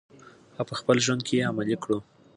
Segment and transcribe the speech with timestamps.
[0.57, 1.97] او په خپل ژوند کې یې عملي کړو.